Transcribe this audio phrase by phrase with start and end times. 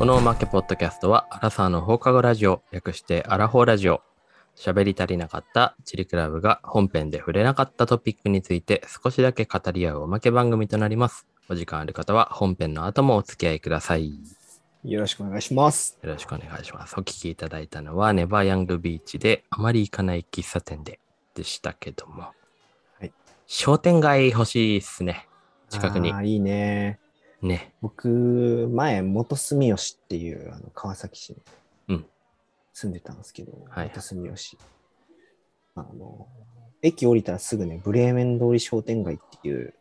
[0.00, 4.00] このおまけポッドキャストは、アラサーの放課後ラジオ、略してアラフォーラジオ。
[4.56, 11.26] 喋り足りなかったチリクラブが本編で触れなかったトピックについて少しだけ語り合うおまけ番組となります。
[11.50, 14.08] お時間ある方は本編の後もお付き合いください。
[14.08, 14.14] よ
[14.84, 15.98] よろしくお願いします。
[16.02, 16.94] ろしくお願いします。
[16.96, 20.98] お聞きいただいたのは、ネバーヤングビーチであまり行かない喫茶店で
[21.34, 22.22] でしたけども。
[22.22, 22.32] は
[23.04, 23.12] い
[23.46, 25.28] 商店街欲しいっすね。
[25.68, 26.20] 近くにあ。
[26.20, 27.00] ーいいね。
[27.42, 27.72] ね。
[27.80, 31.36] 僕、前、元住吉っていうあの川崎市に
[31.88, 32.06] うん
[32.72, 34.58] 住んでたんですけど、はい元住吉。
[35.74, 36.26] あの、
[36.82, 39.74] 駅降りたらすぐね、ブレーメン通り商店街っていう、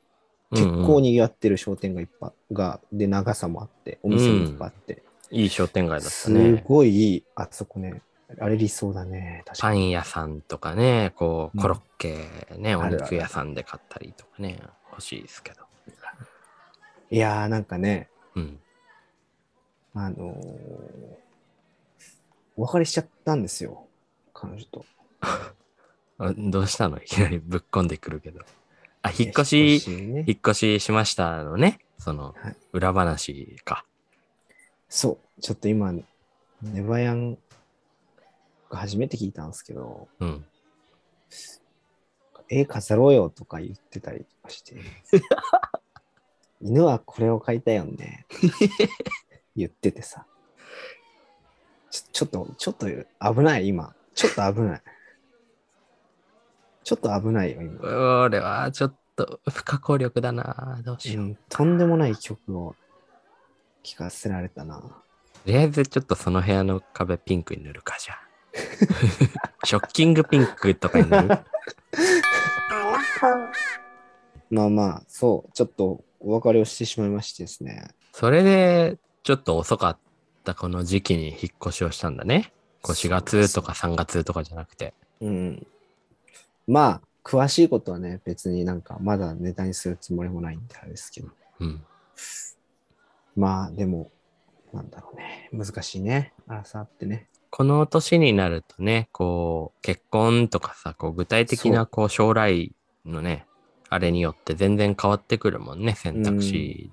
[0.51, 6.63] 結構うんうん賑わってる商店街いっぱいが、で、長さもあって、お店もいっぱいあって、いい商店街だったすね。
[6.67, 8.01] ごいいい、あそこね、
[8.39, 9.79] あれ理想だね、確かに。
[9.79, 14.59] パン屋さんとかね、こう、うんコロッケね、おあるある肉屋さんで買ったりとかね、
[14.91, 15.68] 欲しいですけど。
[17.11, 18.59] いやー、なんかね、うん。
[19.95, 21.19] あのー
[22.55, 23.87] お別れしちゃったんですよ、
[24.33, 24.85] 彼女と。
[26.19, 26.97] あどうしたの？
[27.01, 28.41] いきなりぶっこんでくるけど。
[29.01, 31.79] あ、引っ越し、引っ越ね引っ越ししましたのね？
[31.97, 33.85] そのはい、裏話か。
[34.89, 35.93] そう、ちょっと今、
[36.61, 37.35] ネバヤン
[38.69, 40.45] が初めて聞いたんですけど、うん。
[42.49, 44.75] 絵飾ろうよとか言ってたりとかして、
[46.61, 48.25] 犬はこれを飼いたいよね、
[49.55, 50.25] 言っててさ、
[51.89, 53.95] ちょちょっと、ちょっと危ない、今。
[54.13, 54.81] ちょっと危ない。
[56.83, 58.23] ちょっと危ないよ、今。
[58.25, 60.81] 俺はちょっと不可抗力だな。
[60.83, 61.25] どうしよう。
[61.25, 62.75] うんとんでもない曲を
[63.83, 64.79] 聴かせられたな。
[64.81, 64.91] と
[65.45, 68.19] りあえずちょっとその部屋の壁ピンクに塗るかじゃあ。
[69.65, 71.27] ショッキングピンクとかに塗る？
[74.49, 77.89] まあまあ、そう、ちょっとお別れをしてしまいましてですね。
[78.13, 79.97] それで、ちょっと遅かっ
[80.43, 82.51] たこの時期に引っ越しをしたんだね。
[82.81, 84.93] こう4月とか3月とかじゃなくて。
[85.21, 85.67] うん。
[86.67, 91.29] まあ、詳しいことはね、別になんかまだネタにするつもりもないんであれですけど。
[91.59, 91.83] うん。
[93.35, 94.11] まあ、でも、
[94.73, 95.49] なんだろうね。
[95.51, 96.33] 難しいね。
[96.47, 97.27] 荒さってね。
[97.49, 102.73] この年になるとね、こう、結婚とかさ、こう具体的なこう将来
[103.05, 103.45] のね、
[103.89, 106.91] あれによって全然変わってくるもんね、選択肢。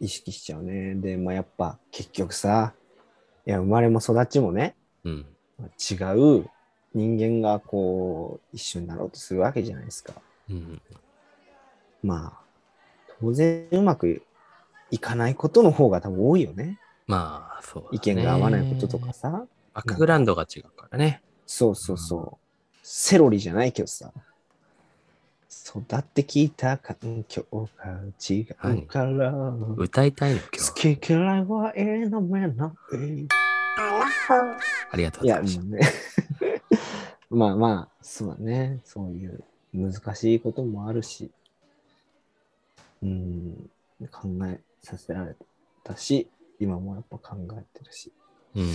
[0.00, 0.94] 意識しちゃうね。
[0.94, 2.74] で、まあやっぱ結局さ、
[3.46, 5.26] いや、生まれも育ちもね、うん。
[5.60, 5.94] 違
[6.40, 6.48] う
[6.94, 10.14] 人間がこう、一緒になろうとするわけじゃないですか。
[10.48, 10.80] うん。
[12.02, 12.40] まあ、
[13.20, 14.22] 当然うまく
[14.90, 16.78] いかないことの方が多分多いよね。
[17.06, 19.12] まあ、そう、意見が合わないこととか。
[19.12, 19.46] さ。
[19.74, 21.22] バックグラウンドが違うからね。
[21.46, 22.78] そうそうそう。
[22.82, 24.12] セロリじゃないけどさ。
[25.52, 29.32] 育ってきた環境が違うから。
[29.76, 30.96] 歌いたいの今好日。
[30.98, 33.28] き嫌いは選べない。
[34.90, 35.64] ありがとうごいや、ざいました。
[35.64, 35.80] もうね。
[37.30, 38.80] まあまあ、そうだね。
[38.84, 41.30] そういう難しいこともあるし、
[43.02, 43.70] うん、
[44.10, 45.36] 考えさせられ
[45.84, 46.28] たし、
[46.60, 48.12] 今もやっぱ考えてるし。
[48.54, 48.68] うん。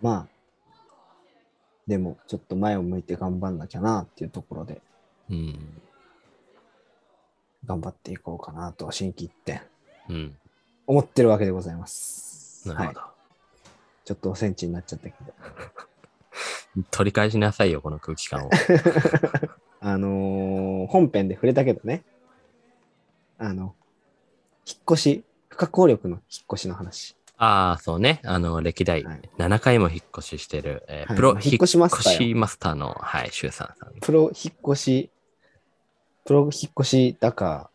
[0.00, 0.28] まあ、
[1.86, 4.80] でもちょっと前を向いて頑張んなきゃなっていうところで
[5.30, 5.82] うん。
[7.66, 9.62] 頑張っていこうかなと心機一転
[10.08, 10.36] うん。
[10.86, 12.68] 思ってるわけでございます。
[12.68, 13.00] はいなるほど。。
[14.04, 15.32] ちょっとおセンチになっちゃったけど。
[16.90, 18.50] 取り返しなさいよ、この空気感を。
[19.80, 22.04] あのー本編で触れたけどね。
[23.38, 23.74] あの、
[24.66, 27.16] 引っ越し、不可抗力の引っ越しの話。
[27.36, 28.20] ああ、そうね。
[28.24, 33.94] あの、歴代はい7回も引っ越ししてる、えーはいプロ引っ越しマスターよ引っ越しマスターの、はい、シュウさんさん。
[34.00, 35.10] プロ引っ越し、
[36.24, 37.70] プロ引っ越しだか、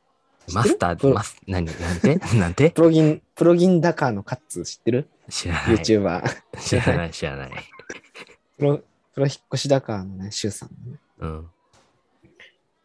[0.54, 2.16] マスター、マス、何なんて？
[2.38, 2.70] なんて？
[2.72, 5.10] プロギン、プロギンダカーのカッツ知ってる？
[5.30, 5.76] 知らない。
[5.78, 6.24] ?YouTuber。
[6.60, 7.52] 知らない、知らない。
[8.58, 8.78] プロ、
[9.14, 11.50] プロ引っ越しダカーのね、シュウさんのね、うん。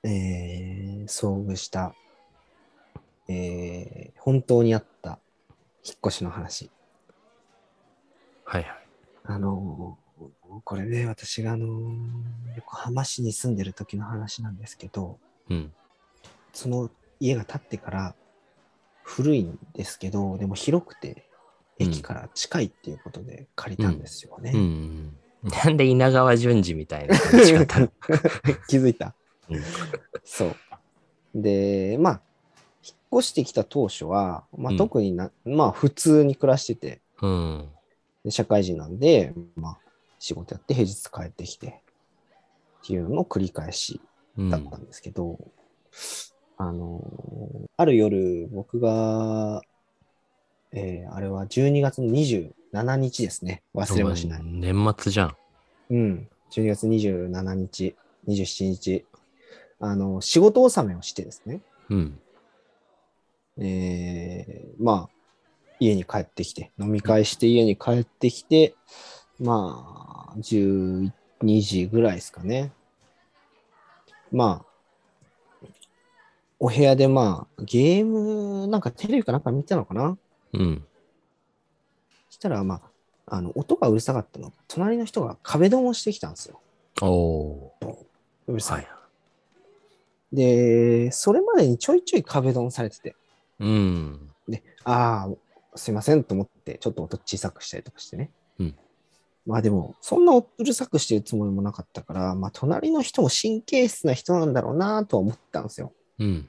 [0.03, 1.95] えー遭遇した、
[3.29, 5.19] えー本当にあった
[5.85, 6.71] 引っ越しの話。
[8.45, 8.79] はいはい。
[9.25, 10.01] あのー
[10.65, 15.19] これね、私があのー横浜市に住んでる時の話なんですけど、
[15.51, 15.73] うん。
[16.53, 18.15] その家が建ってから
[19.03, 21.29] 古いんですけど、でも広くて、
[21.79, 24.53] 駅から近いっていうことで借りたんですよね。
[24.55, 25.17] うん。
[25.65, 27.89] なんで稲川淳二みたいな感じ方
[28.69, 29.15] 気づいた
[29.49, 29.63] うん
[30.23, 30.57] そう。
[31.35, 32.21] で、まあ、
[32.85, 37.69] 引っ越してきた当初は、まあ、うん特にな、まあ、普通に暮らしてて、うん。
[38.25, 39.79] で社会人なんで、まあ、
[40.19, 41.83] 仕事やって平日帰ってきて、
[42.83, 44.10] っていうのの繰り返しうん
[44.49, 45.39] だったんですけど、
[46.57, 49.63] あのーある夜、僕が
[50.73, 53.63] えーあれは12月の27日ですね。
[53.75, 54.43] 忘れもしない。
[54.45, 55.37] 年末じゃん。
[55.91, 56.29] うん。
[56.51, 57.97] 12月27日、
[58.29, 59.05] 27日、
[59.81, 61.61] あの、仕事納めをしてですね。
[61.89, 62.19] うん。
[63.59, 65.11] えーまあ、
[65.81, 68.75] 家に帰ってきて、飲み会して家に帰ってきて、
[69.41, 71.11] まあ、12
[71.43, 72.73] 時ぐらいですかね。
[74.33, 75.67] まあ、
[76.59, 80.19] お部屋でまあ、ゲーム、なんかテレビかなんか見てたのかな？
[80.53, 80.85] うん。
[82.29, 82.83] そしたら、ま
[83.27, 84.53] あ、あの、音がうるさかったの。
[84.69, 86.61] 隣の人が壁ドンをしてきたんですよ。
[87.01, 87.97] おー。
[88.47, 88.75] うるさ。
[88.75, 88.85] はい
[90.33, 90.37] い。
[90.37, 93.17] で、それまでにちょいちょい壁ドンされてて、
[93.59, 94.31] うん。
[94.49, 95.29] で、あ
[95.75, 98.31] あ、すいませんと思って、ちょっと音小さくしたりとかしてね。
[98.59, 98.77] うん
[99.47, 105.93] まあでも、そんなうるさくしてるつもりもなかったから、まあ隣の人も神経質な人なんだろうなとは思ったんですよ。
[106.19, 106.49] うん。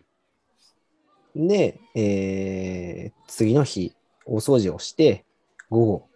[1.35, 3.95] で、えー次の日、
[4.25, 5.25] 大掃除をして、
[5.69, 6.09] 午後、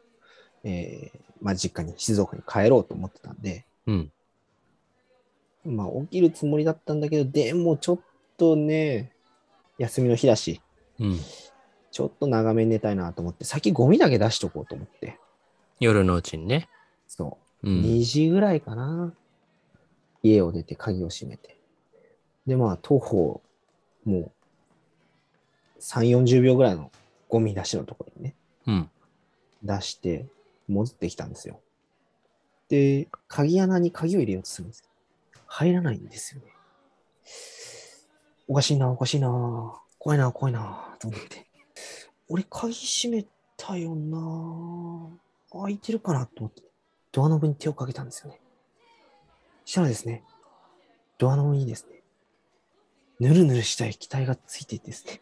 [0.63, 4.11] えーまあ実家に、静岡に帰ろうと思ってたんで、うん。
[5.65, 7.99] まあ起きるつもりだったんだけど、でもちょっ
[8.37, 9.11] とね、
[9.77, 10.61] 休みの日だし、
[10.99, 11.19] うん。
[11.91, 15.17] ちょっと長めに寝たいなと思って、先ゴミだけ出しとこうと思って。
[15.79, 16.69] 夜のうちにね。
[17.07, 17.71] そうう。
[17.71, 17.81] ん。
[17.81, 19.13] 2時ぐらいかな。
[20.23, 21.57] 家を出て鍵を閉めて。
[22.47, 23.41] で、まあ、徒歩、
[24.05, 24.31] もう、
[25.79, 26.91] 3、40秒ぐらいの
[27.29, 28.35] ゴミ出しのところにね、
[28.67, 28.89] うん。
[29.63, 30.25] 出して、
[30.67, 31.59] 戻ってきたんですよ。
[32.69, 36.47] で、鍵穴に鍵を入れようとするんですけど、入らないんですよね。
[38.47, 39.29] おかしいな、おかしいな、
[39.99, 41.47] 怖いな、怖いな、と思って。
[42.29, 43.25] 俺、鍵閉め
[43.57, 45.09] たよな、
[45.63, 46.61] 開いてるかなと思って、
[47.11, 48.39] ドアノブに手をかけたんですよね。
[49.65, 50.23] したらですね、
[51.17, 52.01] ドアノブにですね、
[53.19, 55.21] ぬるぬるした液体がついていてですね、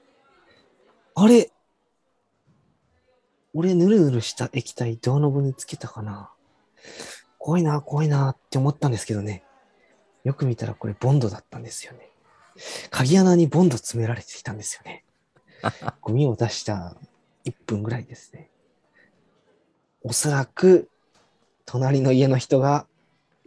[1.16, 1.52] あれ
[3.54, 6.32] 俺、ぬるぬるした液体、ドアノブにつけたかな？
[7.38, 9.44] 怖いな、怖いなって思ったんですけどね。
[10.24, 12.10] よく見たらこれ、ボンドだったんですよね。
[12.90, 15.04] 鍵穴にボンド詰められてきたんですよね。
[16.02, 16.96] ゴミを出した
[17.46, 18.50] 1分ぐらいですね。
[20.04, 20.90] おそらく、
[21.66, 22.86] 隣の家の人が、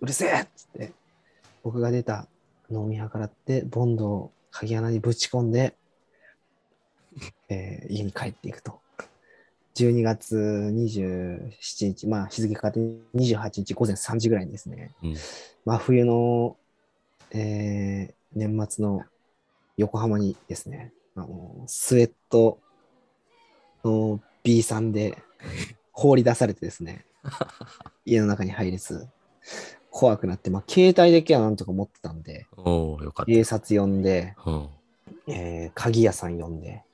[0.00, 0.92] うるせえっつって、
[1.62, 2.26] 僕が出た
[2.70, 5.76] のを見計らって、ボンドを鍵穴にぶち込んで、
[7.48, 8.80] えー家に帰っていくと。
[9.74, 12.80] 12月27日、まあ日付変わって
[13.14, 15.16] 28日午前3時ぐらいにですね、うん。
[15.66, 16.56] 真冬の、
[17.32, 19.02] えー年末の
[19.76, 22.58] 横浜にですね、あのスウェット
[23.82, 25.16] の B さんで
[25.96, 27.06] 放り出されてですね、
[28.04, 29.08] 家の中に入れず、
[29.90, 33.32] 怖くなって、まあ、携帯だけはなんとか持ってたんで、おー、よかった。
[33.32, 34.68] 警察呼んで、うん。
[35.26, 36.84] えー鍵屋さん呼んで。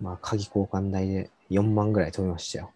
[0.00, 2.70] まあ、鍵交換代で4万ぐらい飛びましたよ。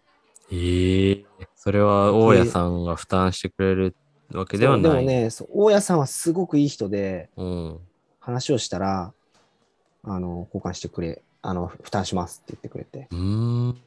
[0.51, 1.25] ええ
[1.55, 3.95] それは大家さんが負担してくれる
[4.33, 4.81] わけではない。
[4.81, 7.79] でもね、そう大家さんはすごくいい人で、うん。
[8.19, 9.13] 話をしたら、
[10.03, 13.07] あの、交換してくれ、あの、負担しますって言ってくれて。
[13.09, 13.81] うーん。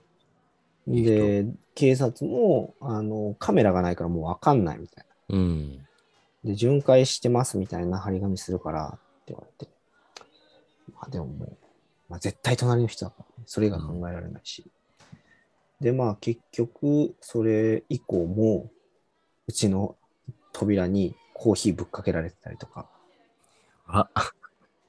[0.86, 5.36] で、警察も、あの、カメラがないからもうわかんないみたいな。
[5.36, 5.86] うん。
[6.44, 9.72] で、巡回してますみたいな張り紙するからって言われて。
[10.94, 11.56] まあでももう、
[12.08, 14.64] まあ絶対隣の人だから、ね、それが考えられないし。
[15.80, 18.70] で、まあ結局、それ以降も、
[19.48, 19.96] うちの
[20.52, 22.88] 扉にコーヒーぶっかけられてたりとか、
[23.88, 24.08] あ、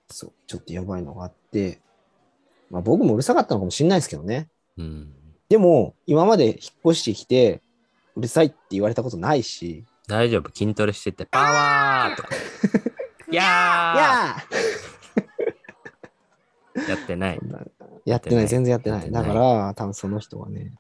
[0.10, 1.82] そう、ちょっとやばいのがあって、
[2.70, 4.48] まあ僕もうるさかったのかもしれないですけどね。
[4.78, 5.14] うん。
[5.50, 7.62] でも、今まで引っ越してきて、
[8.16, 10.50] うるさいって言われたことないし、大丈夫。
[10.54, 12.30] 筋トレしてて、パワーとか。
[13.30, 17.40] いいややー やってない。
[17.40, 17.70] ー
[18.06, 19.12] やってない、全然やってない。
[19.12, 20.74] だから、多分その人はね、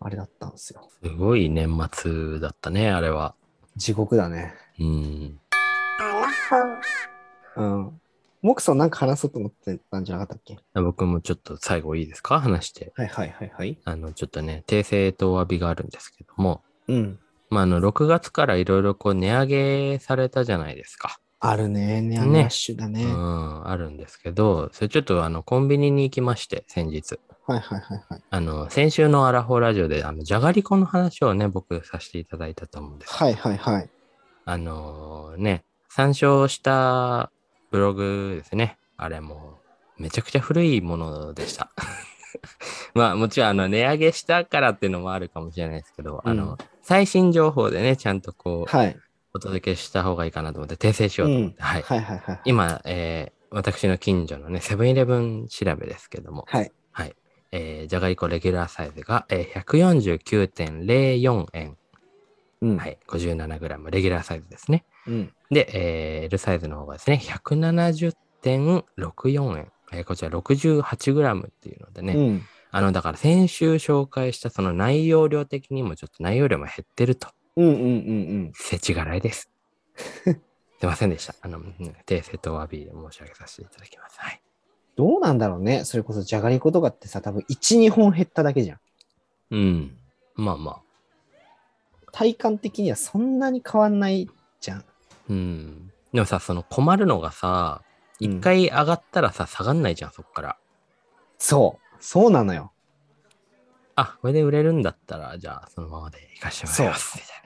[0.00, 0.88] あれだったんですよ。
[1.02, 3.34] すごい年末だったね、あれは。
[3.76, 4.54] 地獄だね。
[4.80, 5.40] うん。
[7.56, 8.00] うん。
[8.42, 10.58] モクソンなんか話そうと思ってたんじゃなかったっけ？
[10.80, 12.40] 僕もちょっと最後いいですか？
[12.40, 12.92] 話して。
[12.96, 13.78] はいはいはいはい。
[13.84, 17.18] あの、ちょっとね、訂正とお詫びがあるんですけども、うん。
[17.50, 21.18] まあ、あの、6月からいろいろこう値上げされたじゃないですか。
[21.40, 22.02] あるね。
[22.02, 23.04] 値上げねラッシュだね。
[23.04, 27.18] うん、あるんですけど、それちょっとあの、コンビニに行きまして、先日。
[27.46, 28.22] はいはいはいはい。
[28.28, 33.14] あの、先週のアラフォーラジオで、あの、じゃがりこの話をね、僕させていただいたと思うんです。
[33.14, 33.88] はいはいはい。
[34.44, 37.30] あのね、参照した
[37.70, 38.78] ブログですね。
[38.96, 39.60] あれも
[39.98, 41.70] う、めちゃくちゃ古いものでした。
[42.94, 48.96] まあ、もちろん、あの、値上げしたからっていうのもあるかもしれないですけど、あうんの、最新情報でね、ちゃんとこう、はい。
[49.34, 51.82] お届けした方がいいかなと思って訂正しようと思って、はい。
[51.82, 52.40] はいはいはい。
[52.44, 56.70] 今、えー私の近所のね、セブンイレブン調べですけども、はい。
[56.92, 57.16] はい。
[57.50, 61.76] えーじゃがりこレギュラーサイズが、えー149.04円。
[62.60, 62.76] うん。
[62.76, 62.98] はい。
[63.06, 64.84] 57g レギュラーサイズですね。
[65.06, 65.32] うん。
[65.50, 69.70] で、えー L サイズの方がですね、170.64円。
[69.92, 72.42] えーこちら 68g っていうのでね、うん。
[72.70, 77.28] あの、だから先週紹介したその内容量的にもちょっと内容量も減ってると。
[77.56, 77.82] うんうんうんう
[78.48, 78.52] ん。
[78.54, 79.50] 世知辛いです。
[80.24, 80.30] す
[80.84, 81.34] いませんでした。
[81.40, 81.74] あの、うん
[82.06, 84.20] 訂正とお詫びで申し上げさせていただきます。
[84.20, 84.40] はい。
[84.96, 85.84] どうなんだろうね。
[85.84, 88.80] それこそじゃがりことかってさ、多分1、2本減っただけじゃん。
[89.50, 89.96] うん。
[90.34, 90.82] まあまあ。
[92.12, 94.28] 体感的にはそんなに変わんない
[94.60, 94.84] じゃん。
[95.28, 95.92] うん。
[96.12, 97.88] でもさ、その困るのがさ、うん
[98.20, 100.56] 一回上がったらさ、下がんないじゃん、そっから。
[101.38, 101.96] そう。
[102.00, 102.72] そうなのよ。
[103.94, 107.38] あ、これで売れるんだったら、じゃあそのままで行かしてもらいます、みたい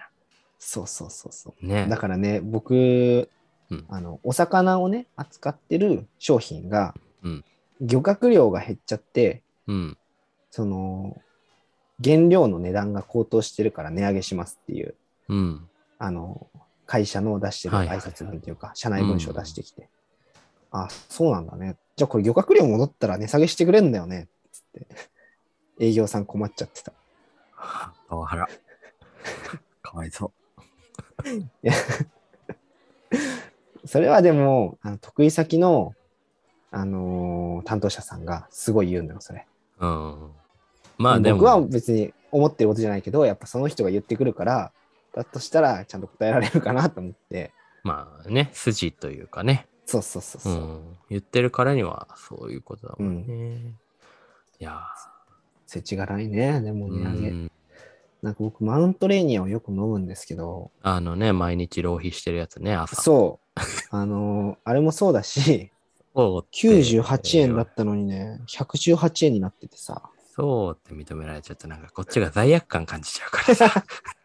[0.58, 1.66] そうそうそうそう。
[1.66, 1.82] な。
[1.82, 1.86] ね。
[1.88, 3.28] だからね、僕、
[3.70, 7.44] うんあの、お魚をね、扱ってる商品が、うん
[7.84, 9.98] 漁獲量が減っちゃって、うん。
[10.50, 11.20] その、
[12.02, 14.94] 原料の値段が高騰してるから値上げしますっていう、
[15.28, 15.68] うん。
[15.98, 16.46] あの、
[16.92, 19.88] 会社の出してる挨拶文というか、社内文書を出してきて、
[20.70, 21.76] あ、そうなんだね。
[21.96, 24.28] じゃあこれ漁獲量戻ったら値下げしてくれんだよね。
[24.52, 24.86] つって、
[25.78, 26.92] 営業さん困っちゃってた。
[27.54, 28.48] はあパワハラ。
[29.80, 30.32] かわいそ
[31.24, 31.72] いや
[33.86, 35.94] それはでも、あの得意先の、
[36.70, 39.46] あのー担当者さんがすごい言うのよ、それ。
[39.80, 39.86] う。
[39.86, 40.30] うん。
[40.98, 44.72] まあでも、僕は別に思ってることじゃないけど、やっぱその人が言ってくるから、
[45.14, 47.52] だとしたらちゃんと答えられるかなと思って、
[47.82, 49.66] まあね、筋というかね。
[49.86, 50.52] そうそうそうそう。
[50.52, 50.96] うん。
[51.10, 53.74] 言ってるからにはそういうことだもんね。
[54.60, 54.80] いや
[55.66, 57.28] 世知辛いね、でもー、値上げ。
[57.28, 57.52] うん
[58.22, 63.02] なんか僕、マウントレーニアをよく飲むんですけど、あのね、毎日浪費してるやつね、朝。
[63.02, 63.60] そう。
[63.90, 65.72] あのーあれもそうだし、
[66.14, 70.02] そうって98円だったのにね、118円になっててさ、
[70.36, 73.84] そうって認められちゃうと、なんかこっちが罪悪感感じちゃうからさ、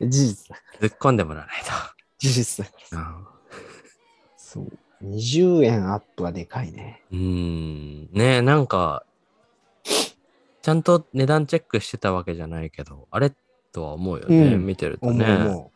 [0.00, 0.62] 事実だ。
[0.80, 1.62] 突っ込んでもらわない
[2.18, 2.72] 事実だ。
[2.72, 2.96] と。
[2.96, 3.26] うん
[4.36, 4.78] そう。
[5.04, 7.02] 20円アップはでかいね。
[7.10, 8.08] うーん。
[8.12, 9.04] ねなんか、
[10.62, 13.32] ちゃんと値段チェックしてたわけじゃないけど、あれ
[13.72, 15.34] とは思うよね、うん見てると思うね。
[15.34, 15.70] 思う。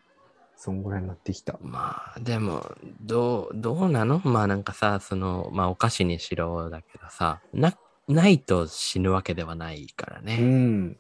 [0.57, 1.59] そんぐらいになってきた。
[1.63, 2.65] まあ、でも、
[3.01, 4.21] どう、どうなの？
[4.25, 7.75] まあなんかさ、その、まあお菓子にしろだけどさ、な、
[8.09, 10.37] ないと死ぬわけではないからうね。
[10.37, 10.97] ん。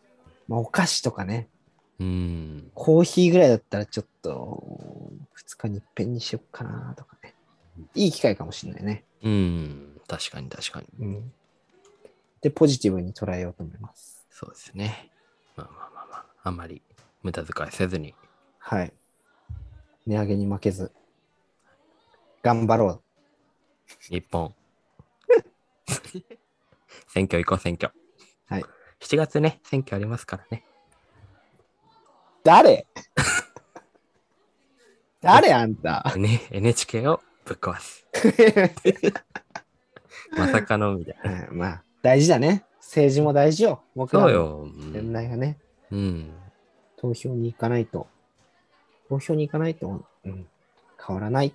[0.48, 1.48] まあ、お菓子とかね、
[2.00, 2.70] うん。
[2.74, 4.64] コーヒーぐらいだったらちょっと、
[5.36, 7.34] 2日に一遍にしよっかなとかね。
[7.94, 9.04] いい機会かもしれないね。
[9.22, 10.00] うん。
[10.08, 10.86] 確かに確かに。
[10.98, 11.32] うん。
[12.40, 14.26] で、ポジティブに捉えようと思います。
[14.30, 15.10] そうですね。
[15.56, 16.82] まあまあまあまあ、あんまり
[17.22, 18.14] 無駄遣いせずに。
[18.58, 18.92] はい。
[20.06, 20.92] 値上げに負けず、
[22.42, 23.02] 頑張ろう。
[24.08, 24.54] 日本。
[27.08, 27.92] 選挙行こう、選挙。
[28.46, 28.64] はい。
[29.00, 30.64] 7月ね、選挙ありますからね。
[32.50, 32.84] 誰？
[35.20, 35.52] 誰？
[35.52, 38.04] あんたね、NHK をぶっ壊す。
[40.36, 41.30] まさかのみたいな。
[41.30, 42.64] はいまあ、大事だね。
[42.80, 43.82] 政治も大事よ。
[43.94, 44.62] 僕らのそうよ。
[44.62, 45.58] うん年代がね、
[45.92, 46.32] うん。
[46.96, 48.08] 投票に行かないと、
[49.08, 50.48] 投票に行かないと、うん、
[51.06, 51.54] 変わらない。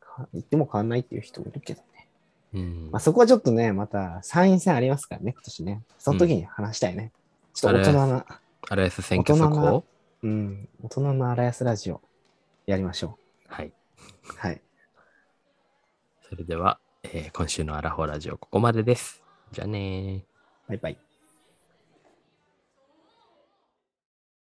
[0.00, 2.08] か言っても変わらないっていう人もいるけどね。
[2.54, 5.82] うんまあ、そこはちょっとね、また参院選ありますからね、今年ね。
[5.98, 7.12] その時に話したいね。
[7.52, 8.24] ちょっと大人な、
[8.70, 9.84] RS 選挙速大人な報
[10.22, 12.00] うん、大人の荒安ラジオ
[12.66, 13.66] やりましょはい。
[13.68, 13.72] う。
[14.36, 14.62] はい。
[16.22, 19.22] それでは、えー今週のアラフォーラジオここまでです。
[19.52, 20.22] じゃあねー。
[20.68, 21.09] バイバイ。